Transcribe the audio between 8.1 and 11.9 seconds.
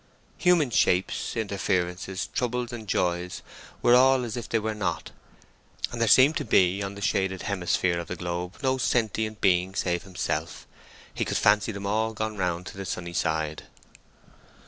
globe no sentient being save himself; he could fancy them